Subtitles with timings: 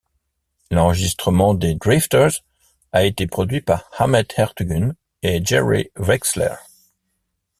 [0.71, 2.43] L'enregistrement des Drifters
[2.91, 6.55] a été produit par Ahmet Ertegun et Jerry Wexler.